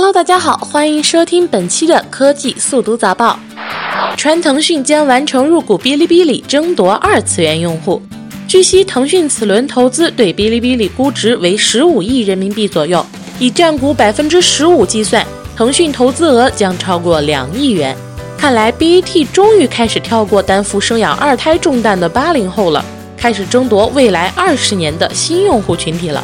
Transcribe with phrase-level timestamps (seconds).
[0.00, 3.36] Hello，大家好，欢迎收听本期的科技速读早报。
[4.16, 8.00] 传腾讯将完成入股哔哩哔哩，争夺二次元用户。
[8.46, 13.04] 据悉，腾讯此轮投资对哔哩哔哩估值为十五亿人民币左右，
[13.40, 17.96] 以占股百分之十五计算，腾讯投资额将超过两亿元。
[18.38, 22.84] 看来，BAT 终于开始跳过担负生养二胎重担的八零后了，
[23.16, 26.22] 开始争夺未来二十年的新用户群体了。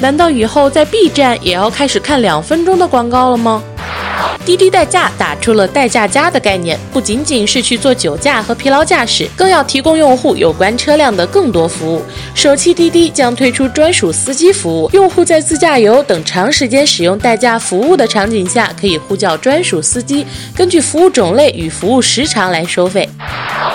[0.00, 3.62] 难道以后在 B 站也要开始看两分钟的广告了吗？
[4.46, 12.02] 滴滴代驾打出了代驾加的概念，不仅仅是去做酒驾和疲劳驾驶，更要提供用户有关车辆的更多服务。
[12.34, 23.06] 首汽滴滴将推出专属司机服务，用户在自驾游等长时间使用代驾服务的场景下，可以呼叫专属司机，根据服务种类与服务时长来收费。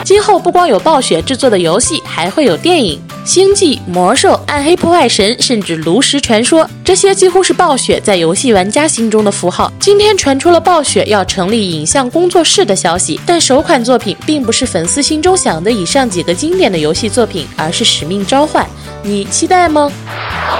[0.04, 3.00] 今后不光有暴雪制作的游戏，还会有电影。
[3.26, 9.74] 星际魔兽、暗黑破坏神，甚至炉石传说，这些几乎是暴雪在游戏玩家心中的符号。
[9.80, 18.64] 今天传出了暴雪要成立影像工作室的消息，但首款作品并不是粉丝心中想的以上几个经典的游戏作品，而是《使命召唤》。
[19.02, 19.92] 你期待吗？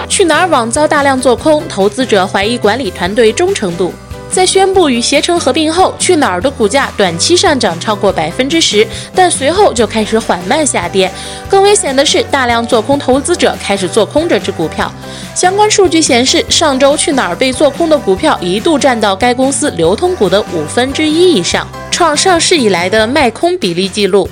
[0.10, 3.94] 去哪儿网遭大量做空，投资者怀疑管理团队忠诚度。
[4.36, 11.10] 在宣布与携程合并后，去哪儿的股价短期上涨超过百分之十，但随后就开始缓慢下跌。
[11.50, 14.92] 更危险的是，大量做空投资者开始做空这只股票。
[15.34, 24.30] 相关数据显示，上周去哪儿被做空的股票一度占到该公司流通股的五分之一以上，创上市以来的卖空比例记录。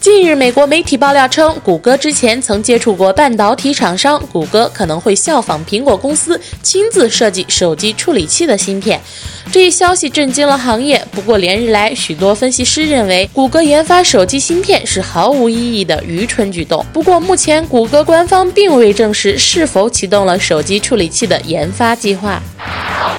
[0.00, 9.00] 近日，美国媒体爆料称，谷歌之前曾接触过半导体厂商，谷歌可能会效仿苹果公司，亲自设计手机处理器的芯片。
[9.50, 11.04] 这一消息震惊了行业。
[11.10, 16.84] 不过，连日来，许多分析师认为，谷歌研发手机芯片是毫无意义的愚蠢举动。
[16.92, 22.40] 不过，目前谷歌官方并未证实是否启动了手机处理器的研发计划。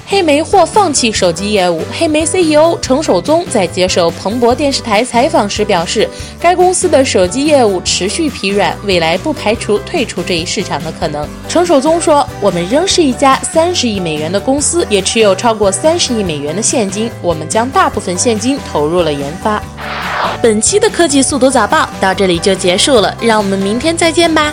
[0.06, 1.82] 黑莓或放弃手机业务。
[1.92, 6.08] 黑莓 CEO 程守宗在接受彭博电视台采访时表示，
[6.40, 11.28] 该公司的手机业务持续疲软，未来不排除退出这一市场的可能。
[11.48, 17.10] 程守宗说：“我们仍是一家三十亿美元的公司，也持有超过三十亿美元的现金。
[17.22, 19.62] 我们将大部分现金投入了研发。”
[20.42, 24.52] 本期的科技速读早报到这里就结束了，让我们明天再见吧。